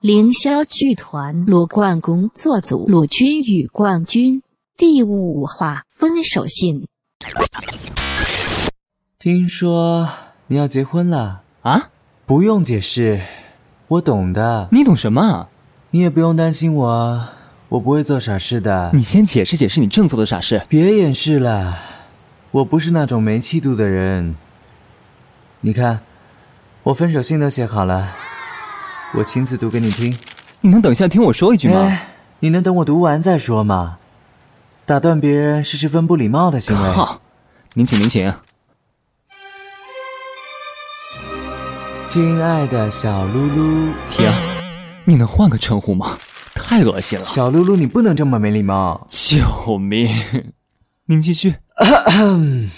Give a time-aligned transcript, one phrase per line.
[0.00, 4.44] 凌霄剧团罗冠工作组鲁军与冠军
[4.76, 6.86] 第五话分手信。
[9.18, 10.08] 听说
[10.46, 11.90] 你要结婚了啊？
[12.26, 13.20] 不用解释，
[13.88, 14.68] 我懂的。
[14.70, 15.48] 你懂什么？
[15.90, 17.28] 你也不用担心我，
[17.70, 18.92] 我不会做傻事的。
[18.94, 20.64] 你先解释解释你正做的傻事。
[20.68, 21.76] 别掩饰了，
[22.52, 24.36] 我不是那种没气度的人。
[25.62, 25.98] 你看，
[26.84, 28.14] 我分手信都写好了。
[29.14, 30.14] 我亲自读给你听，
[30.60, 31.98] 你能等一下听我说一句吗？
[32.40, 33.98] 你能等我读完再说吗？
[34.84, 36.90] 打断别人是十分不礼貌的行为。
[36.92, 37.20] 好，
[37.74, 38.32] 您请，您请。
[42.04, 44.30] 亲爱的小噜噜，停！
[45.04, 46.18] 你能换个称呼吗？
[46.54, 47.24] 太恶心了。
[47.24, 49.06] 小噜噜，你不能这么没礼貌。
[49.08, 50.52] 救命！
[51.06, 51.54] 您继续。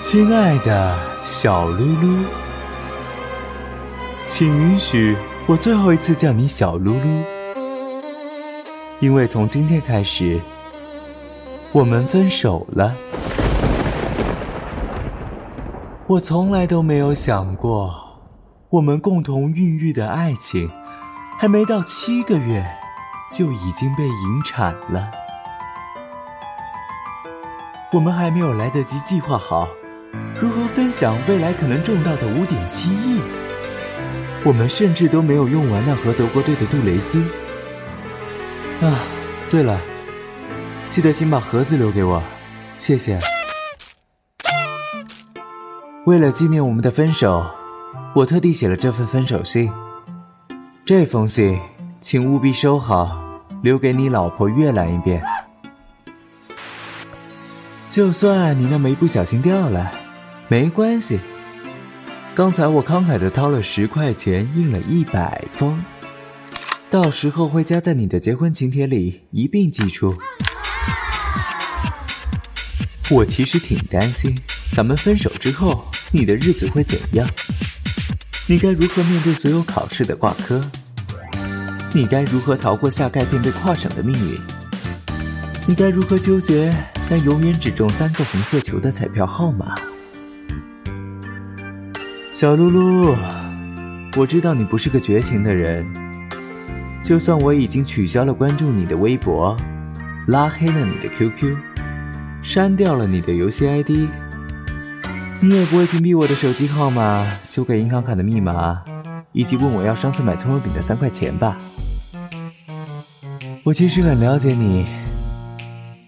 [0.00, 2.47] 亲爱的小露露。
[4.38, 5.16] 请允许
[5.48, 7.24] 我最后一次叫你小噜噜，
[9.00, 10.40] 因为从今天开始，
[11.72, 12.94] 我们分手了。
[16.06, 17.92] 我从来都没有想过，
[18.70, 20.70] 我们共同孕育的爱情，
[21.36, 22.64] 还没到七个月，
[23.32, 25.10] 就已经被引产了。
[27.92, 29.68] 我们还没有来得及计划好，
[30.40, 33.20] 如何分享未来可能中到的五点七亿。
[34.44, 37.22] 我们甚至都没有用完那盒德国队的杜蕾斯。
[38.80, 39.00] 啊，
[39.50, 39.80] 对了，
[40.88, 42.22] 记得请把盒子留给我，
[42.78, 43.18] 谢谢。
[46.06, 47.44] 为了纪念我们的分手，
[48.14, 49.70] 我特地写了这份分手信。
[50.84, 51.58] 这封信，
[52.00, 55.22] 请务必收好，留给你老婆阅览一遍。
[57.90, 59.90] 就算你那么一不小心掉了，
[60.46, 61.20] 没关系。
[62.38, 65.82] 刚才我慷慨的掏了十块钱，印了一百封，
[66.88, 70.16] 到时候会加在你的结婚请帖里一并寄出。
[73.10, 74.38] 我其实挺担心，
[74.72, 77.28] 咱们分手之后你的日子会怎样？
[78.46, 80.60] 你该如何面对所有考试的挂科？
[81.92, 84.40] 你该如何逃过下盖片被跨省的命运？
[85.66, 86.72] 你该如何纠结
[87.10, 89.74] 那永远只中三个红色球的彩票号码？
[92.38, 93.16] 小露露，
[94.16, 95.84] 我知道你不是个绝情的人。
[97.02, 99.56] 就算我已经取消了关注你的微博，
[100.28, 101.56] 拉黑了你的 QQ，
[102.40, 103.90] 删掉了你的游戏 ID，
[105.40, 108.84] 你也不会屏蔽我的手机号码、修改银行卡的密码，
[109.32, 111.58] 以及问我要上次买葱油饼的三块钱吧？
[113.64, 114.86] 我其实很了解你，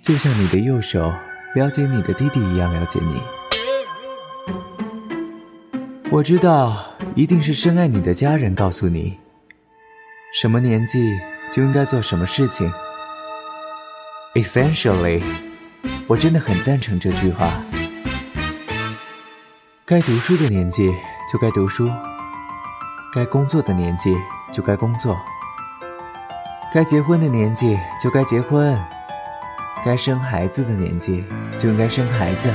[0.00, 1.12] 就像你的右手
[1.56, 3.20] 了解你的弟弟一样了解你。
[6.12, 9.16] 我知道，一定是深爱你的家人告诉你，
[10.34, 11.16] 什么年纪
[11.52, 12.72] 就应该做什么事情。
[14.34, 15.22] Essentially，
[16.08, 17.62] 我真的很赞成这句话。
[19.84, 20.92] 该读书的年纪
[21.32, 21.88] 就该读书，
[23.14, 24.16] 该工作的年纪
[24.50, 25.16] 就该工作，
[26.74, 28.76] 该结婚的年纪就该结婚，
[29.84, 31.24] 该生孩子的年纪
[31.56, 32.52] 就应该生孩子，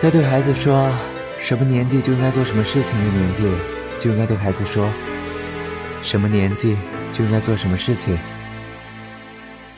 [0.00, 0.90] 该对孩子说。
[1.48, 3.44] 什么年纪就应该做什么事情的年纪，
[4.00, 4.90] 就应该对孩子说；
[6.02, 6.76] 什么年纪
[7.12, 8.18] 就应该做什么事情。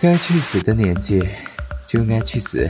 [0.00, 1.22] 该去死的年纪，
[1.86, 2.66] 就应该去死。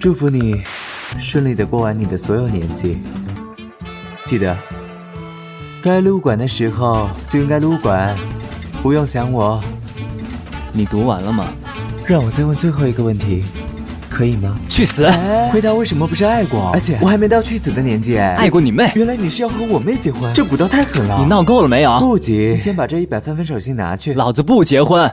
[0.00, 0.64] 祝福你，
[1.20, 2.98] 顺利的过完你的所有年纪。
[4.24, 4.58] 记得，
[5.80, 8.16] 该撸管的时候就应该撸管，
[8.82, 9.62] 不用想我。
[10.72, 11.46] 你读完了吗？
[12.04, 13.44] 让我再问最后一个问题。
[14.20, 14.54] 可以吗？
[14.68, 15.10] 去死！
[15.50, 16.70] 回答为什么不是爱过？
[16.74, 18.34] 而且我还没到去死的年纪哎！
[18.34, 18.92] 爱过你妹！
[18.94, 20.30] 原来你是要和我妹结婚？
[20.34, 21.16] 这补刀太狠了！
[21.18, 21.98] 你闹够了没有？
[22.00, 24.12] 不急，你先把这一百分分手信拿去。
[24.12, 25.10] 老子不结婚！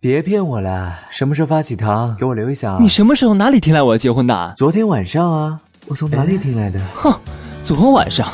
[0.00, 1.00] 别骗我了！
[1.10, 2.16] 什么时候发喜糖？
[2.18, 2.78] 给我留一下。
[2.80, 4.54] 你什么时候哪里听来我要结婚的？
[4.56, 5.60] 昨天晚上啊！
[5.88, 6.80] 我从哪里听来的？
[6.94, 7.14] 哼！
[7.62, 8.26] 昨晚上，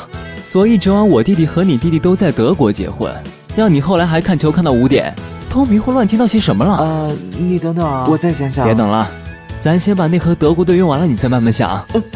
[0.47, 3.13] 昨一整晚我弟弟和你弟弟都在德国结婚，
[3.53, 5.13] 让你后来还看球看到五点。
[5.53, 6.77] 都迷糊乱听到些什么了？
[6.77, 8.63] 呃，你等等啊，我再想想。
[8.63, 9.05] 别等了，
[9.59, 11.69] 咱先把那盒德国队用完了，你再慢慢想。
[11.91, 12.11] 呃嘞，